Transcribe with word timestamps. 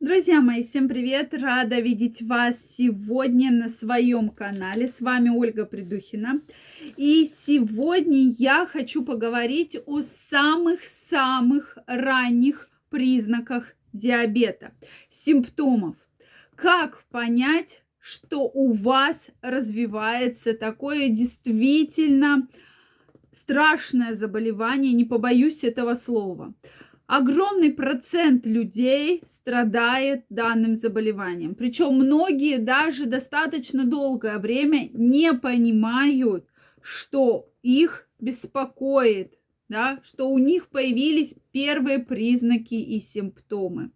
Друзья 0.00 0.40
мои, 0.40 0.62
всем 0.62 0.86
привет! 0.86 1.34
Рада 1.34 1.80
видеть 1.80 2.22
вас 2.22 2.54
сегодня 2.78 3.50
на 3.50 3.68
своем 3.68 4.28
канале. 4.28 4.86
С 4.86 5.00
вами 5.00 5.28
Ольга 5.28 5.66
Придухина. 5.66 6.40
И 6.96 7.28
сегодня 7.44 8.32
я 8.38 8.64
хочу 8.64 9.04
поговорить 9.04 9.76
о 9.86 10.02
самых-самых 10.30 11.78
ранних 11.88 12.70
признаках 12.90 13.74
диабета, 13.92 14.70
симптомов. 15.10 15.96
Как 16.54 17.02
понять, 17.10 17.82
что 17.98 18.42
у 18.42 18.74
вас 18.74 19.18
развивается 19.42 20.54
такое 20.54 21.08
действительно 21.08 22.46
страшное 23.32 24.14
заболевание, 24.14 24.92
не 24.92 25.04
побоюсь 25.04 25.64
этого 25.64 25.96
слова 25.96 26.54
огромный 27.08 27.72
процент 27.72 28.46
людей 28.46 29.24
страдает 29.26 30.26
данным 30.28 30.76
заболеванием. 30.76 31.56
Причем 31.56 31.94
многие 31.94 32.58
даже 32.58 33.06
достаточно 33.06 33.84
долгое 33.84 34.38
время 34.38 34.90
не 34.92 35.32
понимают, 35.32 36.46
что 36.82 37.50
их 37.62 38.08
беспокоит, 38.20 39.34
да, 39.68 40.00
что 40.04 40.28
у 40.28 40.38
них 40.38 40.68
появились 40.68 41.34
первые 41.50 41.98
признаки 41.98 42.74
и 42.74 43.00
симптомы. 43.00 43.90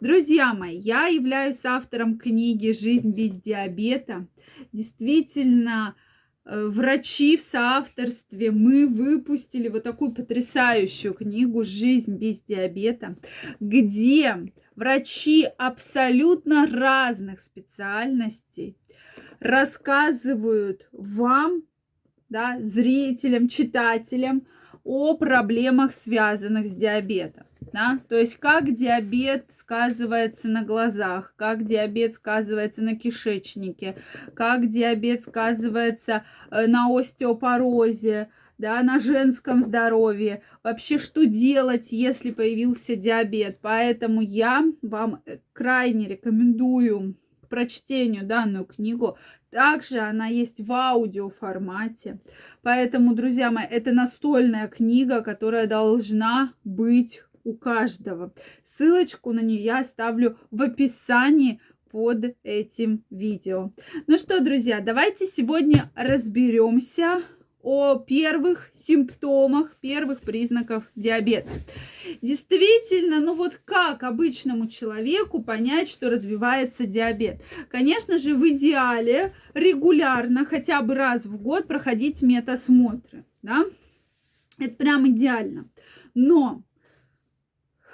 Друзья 0.00 0.54
мои, 0.54 0.76
я 0.76 1.08
являюсь 1.08 1.64
автором 1.64 2.18
книги 2.18 2.72
«Жизнь 2.72 3.14
без 3.14 3.32
диабета». 3.32 4.28
Действительно, 4.72 5.96
врачи 6.44 7.36
в 7.36 7.42
соавторстве. 7.42 8.50
Мы 8.50 8.86
выпустили 8.86 9.68
вот 9.68 9.82
такую 9.82 10.12
потрясающую 10.12 11.14
книгу 11.14 11.64
«Жизнь 11.64 12.16
без 12.16 12.40
диабета», 12.40 13.16
где 13.60 14.36
врачи 14.76 15.48
абсолютно 15.56 16.66
разных 16.66 17.40
специальностей 17.40 18.76
рассказывают 19.40 20.88
вам, 20.92 21.62
да, 22.28 22.58
зрителям, 22.60 23.48
читателям 23.48 24.46
о 24.84 25.16
проблемах, 25.16 25.94
связанных 25.94 26.68
с 26.68 26.74
диабетом 26.74 27.46
да, 27.74 27.98
то 28.08 28.16
есть 28.16 28.36
как 28.36 28.72
диабет 28.72 29.46
сказывается 29.50 30.46
на 30.46 30.62
глазах, 30.62 31.34
как 31.34 31.64
диабет 31.64 32.14
сказывается 32.14 32.82
на 32.82 32.94
кишечнике, 32.94 33.96
как 34.34 34.68
диабет 34.68 35.24
сказывается 35.24 36.24
э, 36.52 36.68
на 36.68 36.86
остеопорозе, 36.88 38.28
да, 38.58 38.80
на 38.84 39.00
женском 39.00 39.60
здоровье, 39.60 40.44
вообще 40.62 40.98
что 40.98 41.26
делать, 41.26 41.88
если 41.90 42.30
появился 42.30 42.94
диабет. 42.94 43.58
Поэтому 43.60 44.20
я 44.20 44.64
вам 44.80 45.20
э, 45.26 45.38
крайне 45.52 46.06
рекомендую 46.06 47.16
к 47.42 47.48
прочтению 47.48 48.24
данную 48.24 48.66
книгу. 48.66 49.18
Также 49.50 49.98
она 49.98 50.28
есть 50.28 50.60
в 50.60 50.72
аудио 50.72 51.28
формате. 51.28 52.20
Поэтому, 52.62 53.16
друзья 53.16 53.50
мои, 53.50 53.66
это 53.68 53.90
настольная 53.90 54.68
книга, 54.68 55.22
которая 55.22 55.66
должна 55.66 56.52
быть 56.62 57.20
у 57.44 57.54
каждого. 57.54 58.32
Ссылочку 58.64 59.32
на 59.32 59.40
нее 59.40 59.62
я 59.62 59.78
оставлю 59.80 60.38
в 60.50 60.62
описании 60.62 61.60
под 61.90 62.34
этим 62.42 63.04
видео. 63.10 63.70
Ну 64.08 64.18
что, 64.18 64.40
друзья, 64.42 64.80
давайте 64.80 65.26
сегодня 65.26 65.92
разберемся 65.94 67.22
о 67.62 67.98
первых 67.98 68.70
симптомах, 68.74 69.76
первых 69.80 70.20
признаков 70.20 70.84
диабета. 70.96 71.48
Действительно, 72.20 73.20
ну 73.20 73.34
вот 73.34 73.60
как 73.64 74.02
обычному 74.02 74.66
человеку 74.68 75.42
понять, 75.42 75.88
что 75.88 76.10
развивается 76.10 76.84
диабет? 76.84 77.40
Конечно 77.70 78.18
же, 78.18 78.34
в 78.34 78.46
идеале 78.48 79.32
регулярно, 79.54 80.44
хотя 80.44 80.82
бы 80.82 80.94
раз 80.94 81.24
в 81.24 81.40
год 81.40 81.66
проходить 81.66 82.20
метасмотры, 82.20 83.24
да? 83.40 83.64
Это 84.58 84.74
прям 84.74 85.08
идеально. 85.08 85.70
Но 86.14 86.64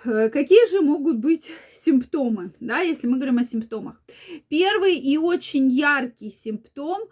какие 0.03 0.71
же 0.71 0.81
могут 0.81 1.19
быть 1.19 1.50
симптомы, 1.75 2.53
да, 2.61 2.81
если 2.81 3.06
мы 3.06 3.16
говорим 3.16 3.38
о 3.38 3.44
симптомах? 3.44 4.03
Первый 4.49 4.97
и 4.97 5.16
очень 5.19 5.69
яркий 5.69 6.31
симптом– 6.31 6.99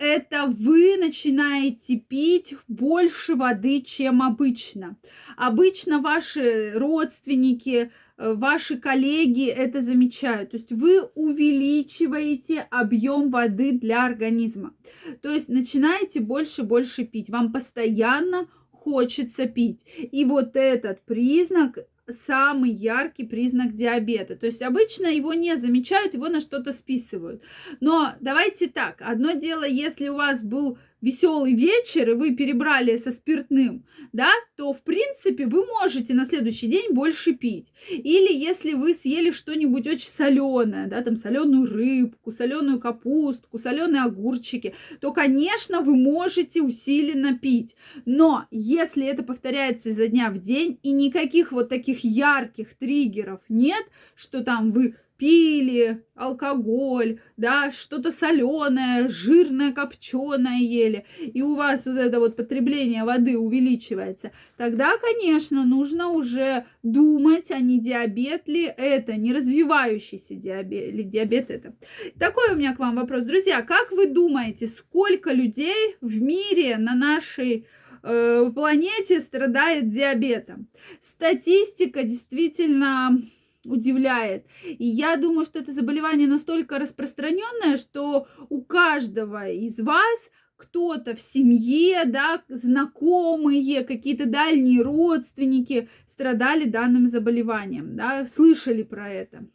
это 0.00 0.46
вы 0.46 0.96
начинаете 0.96 1.96
пить 1.96 2.54
больше 2.68 3.34
воды, 3.34 3.82
чем 3.82 4.22
обычно. 4.22 4.96
Обычно 5.36 6.00
ваши 6.00 6.72
родственники, 6.74 7.92
э, 8.16 8.32
ваши 8.32 8.78
коллеги 8.78 9.46
это 9.46 9.82
замечают. 9.82 10.52
То 10.52 10.56
есть 10.56 10.72
вы 10.72 11.02
увеличиваете 11.14 12.66
объем 12.70 13.28
воды 13.28 13.72
для 13.72 14.06
организма. 14.06 14.74
То 15.20 15.34
есть 15.34 15.48
начинаете 15.48 16.20
больше-больше 16.20 17.04
пить. 17.04 17.28
Вам 17.28 17.52
постоянно 17.52 18.48
хочется 18.70 19.44
пить. 19.44 19.84
И 19.98 20.24
вот 20.24 20.56
этот 20.56 21.04
признак 21.04 21.78
самый 22.12 22.70
яркий 22.70 23.24
признак 23.24 23.74
диабета. 23.74 24.36
То 24.36 24.46
есть 24.46 24.62
обычно 24.62 25.06
его 25.06 25.34
не 25.34 25.56
замечают, 25.56 26.14
его 26.14 26.28
на 26.28 26.40
что-то 26.40 26.72
списывают. 26.72 27.42
Но 27.80 28.14
давайте 28.20 28.68
так, 28.68 29.00
одно 29.00 29.32
дело, 29.32 29.66
если 29.66 30.08
у 30.08 30.16
вас 30.16 30.42
был 30.42 30.78
веселый 31.00 31.54
вечер, 31.54 32.10
и 32.10 32.14
вы 32.14 32.34
перебрали 32.34 32.96
со 32.96 33.10
спиртным, 33.10 33.84
да, 34.12 34.30
то, 34.56 34.72
в 34.72 34.82
принципе, 34.82 35.46
вы 35.46 35.64
можете 35.66 36.14
на 36.14 36.24
следующий 36.24 36.66
день 36.66 36.92
больше 36.92 37.32
пить. 37.32 37.72
Или 37.88 38.32
если 38.32 38.74
вы 38.74 38.94
съели 38.94 39.30
что-нибудь 39.30 39.86
очень 39.86 40.08
соленое, 40.08 40.86
да, 40.86 41.02
там 41.02 41.16
соленую 41.16 41.66
рыбку, 41.66 42.32
соленую 42.32 42.80
капустку, 42.80 43.58
соленые 43.58 44.02
огурчики, 44.02 44.74
то, 45.00 45.12
конечно, 45.12 45.80
вы 45.80 45.96
можете 45.96 46.62
усиленно 46.62 47.38
пить. 47.38 47.74
Но 48.04 48.46
если 48.50 49.06
это 49.06 49.22
повторяется 49.22 49.90
изо 49.90 50.06
дня 50.06 50.30
в 50.30 50.38
день, 50.38 50.78
и 50.82 50.92
никаких 50.92 51.52
вот 51.52 51.68
таких 51.68 52.04
ярких 52.04 52.74
триггеров 52.74 53.40
нет, 53.48 53.84
что 54.14 54.42
там 54.42 54.72
вы 54.72 54.96
пили 55.20 56.02
алкоголь, 56.14 57.20
да, 57.36 57.70
что-то 57.70 58.10
соленое, 58.10 59.08
жирное, 59.08 59.70
копченое 59.72 60.60
ели, 60.60 61.04
и 61.18 61.42
у 61.42 61.54
вас 61.54 61.84
вот 61.84 61.98
это 61.98 62.18
вот 62.18 62.36
потребление 62.36 63.04
воды 63.04 63.36
увеличивается, 63.36 64.32
тогда, 64.56 64.92
конечно, 64.96 65.66
нужно 65.66 66.08
уже 66.08 66.64
думать, 66.82 67.50
а 67.50 67.60
не 67.60 67.78
диабет 67.78 68.48
ли 68.48 68.64
это, 68.64 69.16
не 69.16 69.34
развивающийся 69.34 70.34
диабет, 70.34 70.88
или 70.88 71.02
диабет 71.02 71.50
это. 71.50 71.74
Такой 72.18 72.54
у 72.54 72.56
меня 72.56 72.74
к 72.74 72.78
вам 72.78 72.96
вопрос. 72.96 73.24
Друзья, 73.24 73.60
как 73.60 73.92
вы 73.92 74.06
думаете, 74.06 74.68
сколько 74.68 75.32
людей 75.32 75.96
в 76.00 76.18
мире 76.18 76.78
на 76.78 76.94
нашей 76.94 77.66
э, 78.02 78.50
планете 78.54 79.20
страдает 79.20 79.90
диабетом? 79.90 80.68
Статистика 81.02 82.04
действительно 82.04 83.20
удивляет. 83.64 84.46
И 84.64 84.86
я 84.86 85.16
думаю, 85.16 85.44
что 85.44 85.58
это 85.58 85.72
заболевание 85.72 86.26
настолько 86.26 86.78
распространенное, 86.78 87.76
что 87.76 88.26
у 88.48 88.62
каждого 88.62 89.48
из 89.48 89.78
вас 89.80 90.18
кто-то 90.56 91.14
в 91.14 91.20
семье, 91.20 92.04
да, 92.04 92.42
знакомые, 92.48 93.84
какие-то 93.84 94.26
дальние 94.26 94.82
родственники 94.82 95.88
страдали 96.06 96.64
данным 96.64 97.06
заболеванием, 97.06 97.96
да, 97.96 98.26
слышали 98.26 98.82
про 98.82 99.10
это. 99.10 99.46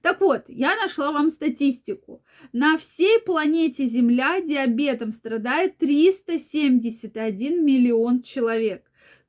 Так 0.00 0.20
вот, 0.20 0.44
я 0.48 0.76
нашла 0.76 1.10
вам 1.10 1.30
статистику. 1.30 2.22
На 2.52 2.78
всей 2.78 3.20
планете 3.20 3.86
Земля 3.86 4.40
диабетом 4.40 5.12
страдает 5.12 5.78
371 5.78 7.64
миллион 7.64 8.22
человек. 8.22 8.84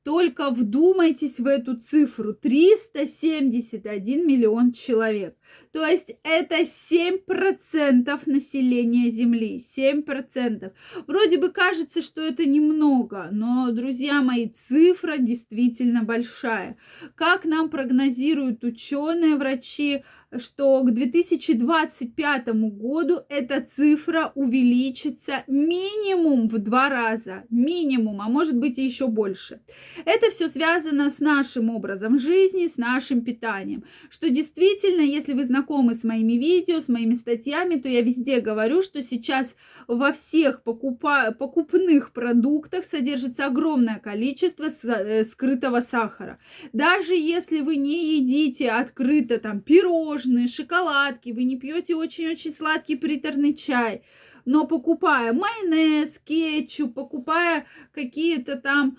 Только 0.08 0.48
вдумайтесь 0.48 1.38
в 1.38 1.46
эту 1.46 1.76
цифру. 1.76 2.32
371 2.32 4.26
миллион 4.26 4.72
человек. 4.72 5.36
То 5.70 5.84
есть 5.84 6.16
это 6.22 6.62
7% 6.62 8.22
населения 8.24 9.10
Земли. 9.10 9.62
7%. 9.76 10.72
Вроде 11.06 11.36
бы 11.36 11.50
кажется, 11.50 12.00
что 12.00 12.22
это 12.22 12.48
немного, 12.48 13.28
но, 13.30 13.70
друзья 13.70 14.22
мои, 14.22 14.48
цифра 14.48 15.18
действительно 15.18 16.04
большая. 16.04 16.78
Как 17.14 17.44
нам 17.44 17.68
прогнозируют 17.68 18.64
ученые, 18.64 19.36
врачи, 19.36 20.04
что 20.36 20.82
к 20.84 20.90
2025 20.90 22.48
году 22.48 23.20
эта 23.28 23.62
цифра 23.62 24.32
увеличится 24.34 25.44
минимум 25.46 26.48
в 26.48 26.58
два 26.58 26.88
раза, 26.88 27.44
минимум, 27.48 28.20
а 28.20 28.28
может 28.28 28.56
быть 28.56 28.78
и 28.78 28.84
еще 28.84 29.06
больше. 29.06 29.60
Это 30.04 30.30
все 30.30 30.48
связано 30.48 31.10
с 31.10 31.18
нашим 31.18 31.70
образом 31.70 32.18
жизни, 32.18 32.66
с 32.66 32.76
нашим 32.76 33.22
питанием, 33.22 33.84
что 34.10 34.30
действительно, 34.30 35.02
если 35.02 35.32
вы 35.32 35.44
знакомы 35.44 35.94
с 35.94 36.04
моими 36.04 36.34
видео, 36.34 36.80
с 36.80 36.88
моими 36.88 37.14
статьями, 37.14 37.76
то 37.76 37.88
я 37.88 38.02
везде 38.02 38.40
говорю, 38.40 38.82
что 38.82 39.02
сейчас 39.02 39.54
во 39.86 40.12
всех 40.12 40.62
покупа... 40.62 41.32
покупных 41.32 42.12
продуктах 42.12 42.84
содержится 42.84 43.46
огромное 43.46 43.98
количество 43.98 44.68
э, 44.68 45.24
скрытого 45.24 45.80
сахара. 45.80 46.38
Даже 46.72 47.14
если 47.14 47.60
вы 47.60 47.76
не 47.76 48.18
едите 48.18 48.70
открыто 48.70 49.38
там 49.38 49.60
пирожные, 49.60 50.48
шоколадки, 50.48 51.30
вы 51.30 51.44
не 51.44 51.56
пьете 51.56 51.94
очень-очень 51.94 52.52
сладкий 52.52 52.96
приторный 52.96 53.54
чай, 53.54 54.02
но 54.44 54.66
покупая 54.66 55.32
майонез, 55.32 56.18
кетчуп, 56.24 56.94
покупая 56.94 57.66
какие-то 57.92 58.56
там 58.56 58.98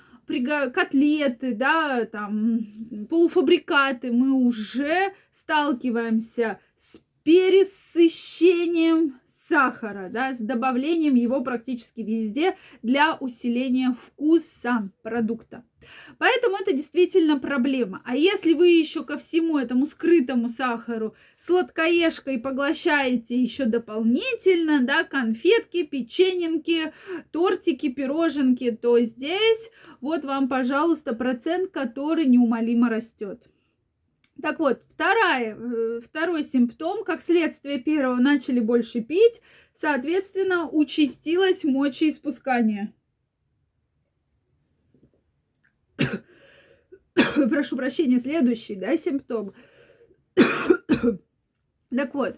котлеты, 0.73 1.53
да, 1.55 2.05
там 2.05 3.07
полуфабрикаты, 3.09 4.11
мы 4.11 4.31
уже 4.31 5.13
сталкиваемся 5.31 6.59
с 6.75 6.99
пересыщением 7.23 9.19
сахара, 9.27 10.09
да, 10.09 10.33
с 10.33 10.39
добавлением 10.39 11.15
его 11.15 11.41
практически 11.41 12.01
везде 12.01 12.55
для 12.83 13.15
усиления 13.15 13.95
вкуса 13.99 14.91
продукта. 15.01 15.63
Поэтому 16.17 16.57
это 16.57 16.73
действительно 16.73 17.39
проблема. 17.39 18.01
А 18.05 18.15
если 18.15 18.53
вы 18.53 18.69
еще 18.69 19.03
ко 19.03 19.17
всему 19.17 19.57
этому 19.57 19.85
скрытому 19.85 20.49
сахару 20.49 21.15
сладкоежкой 21.37 22.39
поглощаете 22.39 23.41
еще 23.41 23.65
дополнительно, 23.65 24.81
да, 24.83 25.03
конфетки, 25.03 25.83
печененки, 25.83 26.93
тортики, 27.31 27.89
пироженки, 27.89 28.71
то 28.71 28.99
здесь 28.99 29.71
вот 30.01 30.25
вам, 30.25 30.47
пожалуйста, 30.47 31.13
процент, 31.13 31.71
который 31.71 32.25
неумолимо 32.25 32.89
растет. 32.89 33.43
Так 34.41 34.59
вот, 34.59 34.81
вторая, 34.87 35.55
э, 35.55 35.99
второй 36.01 36.43
симптом, 36.43 37.03
как 37.03 37.21
следствие 37.21 37.79
первого, 37.79 38.15
начали 38.15 38.61
больше 38.61 39.01
пить, 39.01 39.41
соответственно, 39.73 40.69
участилось 40.69 41.63
мочеиспускание. 41.65 42.93
Прошу 47.49 47.75
прощения, 47.75 48.19
следующий, 48.19 48.75
да, 48.75 48.95
симптом. 48.97 49.53
так 50.35 52.13
вот, 52.13 52.37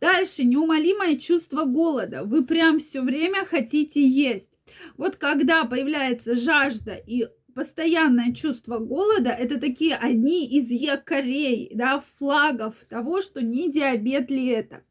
дальше 0.00 0.44
неумолимое 0.44 1.16
чувство 1.16 1.64
голода. 1.64 2.24
Вы 2.24 2.44
прям 2.44 2.78
все 2.78 3.02
время 3.02 3.44
хотите 3.44 4.06
есть. 4.06 4.48
Вот 4.96 5.16
когда 5.16 5.64
появляется 5.64 6.36
жажда 6.36 6.94
и 6.94 7.28
постоянное 7.54 8.32
чувство 8.34 8.78
голода– 8.78 9.30
это 9.30 9.60
такие 9.60 9.96
одни 9.96 10.46
из 10.46 10.68
якорей, 10.70 11.70
да, 11.74 12.04
флагов 12.18 12.74
того, 12.88 13.22
что 13.22 13.42
не 13.42 13.70
диабет 13.70 14.30
ли 14.30 14.48
это. 14.48 14.82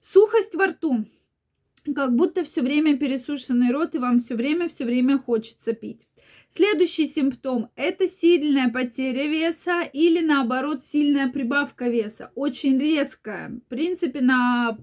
Сухость 0.00 0.54
во 0.54 0.66
рту, 0.66 1.06
как 1.94 2.14
будто 2.14 2.44
все 2.44 2.60
время 2.60 2.96
пересушенный 2.96 3.72
рот, 3.72 3.94
и 3.94 3.98
вам 3.98 4.20
все 4.20 4.34
время, 4.34 4.68
все 4.68 4.84
время 4.84 5.18
хочется 5.18 5.72
пить. 5.72 6.06
Следующий 6.50 7.06
симптом– 7.06 7.70
это 7.76 8.08
сильная 8.08 8.70
потеря 8.70 9.26
веса 9.26 9.82
или 9.82 10.24
наоборот 10.24 10.80
сильная 10.90 11.28
прибавка 11.28 11.88
веса. 11.88 12.32
Очень 12.34 12.78
резкая, 12.78 13.50
в 13.50 13.68
принципе, 13.68 14.22
на, 14.22 14.78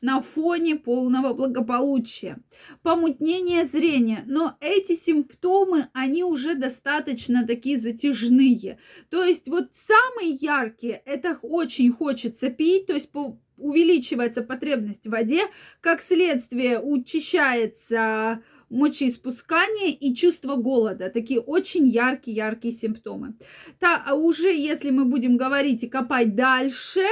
на 0.00 0.22
фоне 0.22 0.76
полного 0.76 1.34
благополучия. 1.34 2.38
Помутнение 2.82 3.66
зрения. 3.66 4.22
Но 4.26 4.56
эти 4.60 4.96
симптомы, 4.96 5.88
они 5.92 6.24
уже 6.24 6.54
достаточно 6.54 7.46
такие 7.46 7.78
затяжные. 7.78 8.78
То 9.10 9.22
есть 9.24 9.46
вот 9.46 9.72
самые 9.74 10.30
яркие– 10.30 11.02
это 11.04 11.38
очень 11.42 11.92
хочется 11.92 12.48
пить, 12.48 12.86
то 12.86 12.94
есть 12.94 13.12
по, 13.12 13.38
увеличивается 13.58 14.40
потребность 14.40 15.06
в 15.06 15.10
воде, 15.10 15.42
как 15.82 16.00
следствие 16.00 16.80
учащается 16.80 18.42
мочеиспускание 18.74 19.92
и 19.92 20.14
чувство 20.14 20.56
голода. 20.56 21.08
Такие 21.08 21.40
очень 21.40 21.88
яркие-яркие 21.88 22.74
симптомы. 22.74 23.34
Та, 23.78 24.02
а 24.04 24.14
уже 24.14 24.52
если 24.52 24.90
мы 24.90 25.04
будем 25.04 25.36
говорить 25.36 25.84
и 25.84 25.88
копать 25.88 26.34
дальше, 26.34 27.02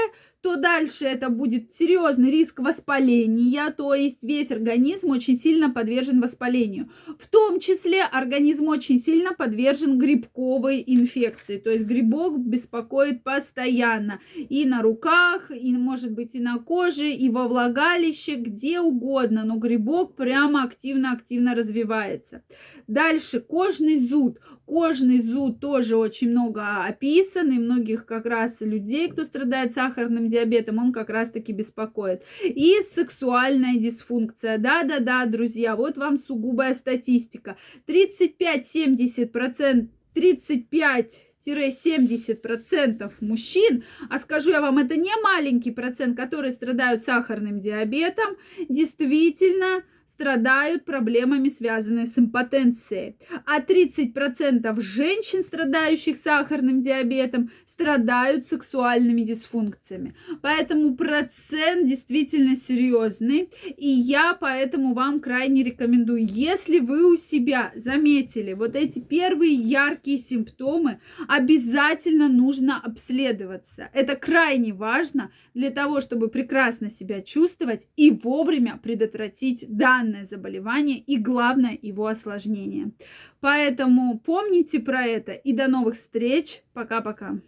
то 0.43 0.57
дальше 0.57 1.07
это 1.07 1.29
будет 1.29 1.73
серьезный 1.73 2.31
риск 2.31 2.59
воспаления, 2.59 3.71
то 3.71 3.95
есть 3.95 4.23
весь 4.25 4.51
организм 4.51 5.11
очень 5.11 5.39
сильно 5.39 5.71
подвержен 5.71 6.21
воспалению. 6.21 6.91
В 7.19 7.29
том 7.29 7.61
числе 7.61 8.03
организм 8.03 8.69
очень 8.69 9.01
сильно 9.01 9.35
подвержен 9.35 9.99
грибковой 9.99 10.83
инфекции, 10.85 11.59
то 11.59 11.71
есть 11.71 11.85
грибок 11.85 12.41
беспокоит 12.41 13.23
постоянно 13.23 14.21
и 14.37 14.65
на 14.65 14.83
руках, 14.83 15.51
и 15.51 15.73
может 15.73 16.13
быть 16.13 16.35
и 16.35 16.41
на 16.41 16.59
коже, 16.59 17.11
и 17.11 17.31
во 17.31 17.47
влагалище, 17.47 18.35
где 18.35 18.81
угодно, 18.81 19.45
но 19.45 19.57
грибок 19.57 20.17
прямо 20.17 20.65
активно-активно 20.65 21.55
развивается. 21.55 22.43
Дальше 22.89 23.41
кожный 23.41 23.97
зуд. 23.97 24.39
Кожный 24.67 25.21
зуд 25.21 25.61
тоже 25.61 25.97
очень 25.97 26.31
много 26.31 26.85
описан, 26.85 27.53
и 27.53 27.59
многих 27.59 28.07
как 28.07 28.27
раз 28.27 28.61
людей, 28.61 29.11
кто 29.11 29.25
страдает 29.25 29.75
сахарным 29.75 30.29
диабетом, 30.29 30.79
он 30.79 30.93
как 30.93 31.11
раз-таки 31.11 31.53
беспокоит. 31.53 32.23
И 32.45 32.77
сексуальная 32.95 33.77
дисфункция. 33.77 34.59
Да-да-да, 34.59 35.27
друзья, 35.27 35.75
вот 35.75 35.99
вам 35.99 36.19
сугубая 36.19 36.75
статистика. 36.75 37.57
35-70%, 37.87 39.89
35 40.15 41.33
70% 41.45 43.13
мужчин, 43.21 43.85
а 44.09 44.19
скажу 44.19 44.51
я 44.51 44.61
вам, 44.61 44.79
это 44.79 44.97
не 44.97 45.13
маленький 45.23 45.73
процент, 45.73 46.17
которые 46.17 46.53
страдают 46.53 47.03
сахарным 47.03 47.61
диабетом, 47.61 48.37
действительно 48.69 49.83
страдают 50.13 50.85
проблемами, 50.85 51.49
связанными 51.49 52.05
с 52.05 52.19
импотенцией. 52.19 53.17
А 53.47 53.61
30% 53.61 54.81
женщин, 54.81 55.43
страдающих 55.43 56.17
сахарным 56.17 56.83
диабетом, 56.83 57.51
страдают 57.83 58.47
сексуальными 58.47 59.23
дисфункциями. 59.23 60.15
Поэтому 60.41 60.95
процент 60.95 61.89
действительно 61.89 62.55
серьезный. 62.55 63.51
И 63.77 63.89
я 63.89 64.35
поэтому 64.41 64.95
вам 64.95 65.19
крайне 65.21 65.65
рекомендую, 65.65 66.25
если 66.25 66.79
вы 66.79 67.13
у 67.13 67.17
себя 67.17 67.73
заметили 67.75 68.53
вот 68.53 68.77
эти 68.77 69.01
первые 69.01 69.53
яркие 69.53 70.19
симптомы, 70.19 71.01
обязательно 71.27 72.29
нужно 72.29 72.81
обследоваться. 72.81 73.91
Это 73.93 74.15
крайне 74.15 74.73
важно 74.73 75.33
для 75.53 75.71
того, 75.71 76.01
чтобы 76.01 76.29
прекрасно 76.29 76.89
себя 76.89 77.21
чувствовать 77.21 77.89
и 77.97 78.13
вовремя 78.13 78.79
предотвратить 78.81 79.65
данное 79.69 80.25
заболевание 80.25 80.99
и, 80.99 81.17
главное, 81.17 81.77
его 81.83 82.07
осложнение. 82.07 82.93
Поэтому 83.41 84.21
помните 84.21 84.79
про 84.79 85.05
это 85.05 85.33
и 85.33 85.53
до 85.53 85.67
новых 85.67 85.97
встреч. 85.97 86.63
Пока-пока. 86.75 87.41